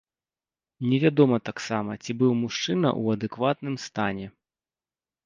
[0.93, 4.27] Невядома таксама, ці быў мужчына ў адэкватным стане.